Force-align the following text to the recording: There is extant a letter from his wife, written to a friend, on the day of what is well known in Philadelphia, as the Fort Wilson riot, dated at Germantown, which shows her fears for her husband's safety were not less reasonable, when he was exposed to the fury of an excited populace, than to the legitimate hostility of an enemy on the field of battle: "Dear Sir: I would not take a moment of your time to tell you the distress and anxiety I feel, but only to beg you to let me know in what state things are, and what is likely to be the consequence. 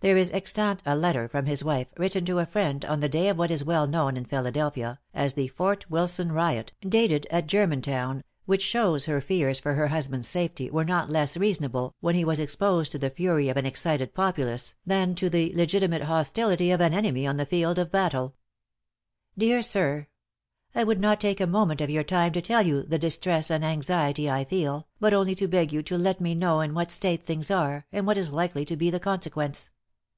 There 0.00 0.16
is 0.16 0.30
extant 0.30 0.80
a 0.86 0.94
letter 0.94 1.26
from 1.26 1.46
his 1.46 1.64
wife, 1.64 1.88
written 1.96 2.24
to 2.26 2.38
a 2.38 2.46
friend, 2.46 2.84
on 2.84 3.00
the 3.00 3.08
day 3.08 3.28
of 3.28 3.36
what 3.36 3.50
is 3.50 3.64
well 3.64 3.88
known 3.88 4.16
in 4.16 4.26
Philadelphia, 4.26 5.00
as 5.12 5.34
the 5.34 5.48
Fort 5.48 5.90
Wilson 5.90 6.30
riot, 6.30 6.72
dated 6.88 7.26
at 7.32 7.48
Germantown, 7.48 8.22
which 8.46 8.62
shows 8.62 9.06
her 9.06 9.20
fears 9.20 9.58
for 9.58 9.74
her 9.74 9.88
husband's 9.88 10.28
safety 10.28 10.70
were 10.70 10.84
not 10.84 11.10
less 11.10 11.36
reasonable, 11.36 11.96
when 11.98 12.14
he 12.14 12.24
was 12.24 12.38
exposed 12.38 12.92
to 12.92 12.98
the 12.98 13.10
fury 13.10 13.48
of 13.48 13.56
an 13.56 13.66
excited 13.66 14.14
populace, 14.14 14.76
than 14.86 15.16
to 15.16 15.28
the 15.28 15.52
legitimate 15.56 16.02
hostility 16.02 16.70
of 16.70 16.80
an 16.80 16.94
enemy 16.94 17.26
on 17.26 17.36
the 17.36 17.44
field 17.44 17.76
of 17.76 17.90
battle: 17.90 18.36
"Dear 19.36 19.62
Sir: 19.62 20.06
I 20.76 20.84
would 20.84 21.00
not 21.00 21.20
take 21.20 21.40
a 21.40 21.46
moment 21.46 21.80
of 21.80 21.90
your 21.90 22.04
time 22.04 22.32
to 22.34 22.40
tell 22.40 22.62
you 22.62 22.84
the 22.84 23.00
distress 23.00 23.50
and 23.50 23.64
anxiety 23.64 24.30
I 24.30 24.44
feel, 24.44 24.86
but 25.00 25.12
only 25.12 25.34
to 25.34 25.48
beg 25.48 25.72
you 25.72 25.82
to 25.82 25.98
let 25.98 26.20
me 26.20 26.36
know 26.36 26.60
in 26.60 26.72
what 26.72 26.92
state 26.92 27.26
things 27.26 27.50
are, 27.50 27.84
and 27.90 28.06
what 28.06 28.16
is 28.16 28.30
likely 28.30 28.64
to 28.66 28.76
be 28.76 28.90
the 28.90 29.00
consequence. 29.00 29.70